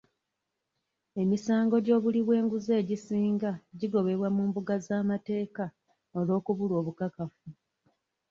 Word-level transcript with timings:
Emisango 1.21 1.75
gy'obuli 1.85 2.19
bw'enguzi 2.27 2.71
egisinga 2.81 3.51
gigobebwa 3.79 4.27
mu 4.35 4.43
mbuga 4.49 4.75
z'amateeka 4.85 5.65
olw'okubulwa 6.19 6.75
obukakafu. 6.81 7.39